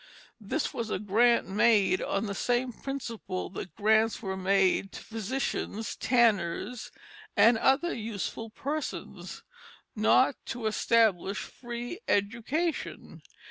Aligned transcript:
This 0.39 0.73
was 0.73 0.89
a 0.89 0.97
grant 0.97 1.47
made 1.47 2.01
on 2.01 2.25
the 2.25 2.33
same 2.33 2.73
principle 2.73 3.51
that 3.51 3.75
grants 3.75 4.19
were 4.19 4.35
made 4.35 4.93
to 4.93 5.03
physicians, 5.03 5.95
tanners, 5.95 6.89
and 7.37 7.55
other 7.59 7.93
useful 7.93 8.49
persons, 8.49 9.43
not 9.95 10.37
to 10.47 10.65
establish 10.65 11.37
free 11.41 11.99
education. 12.07 13.21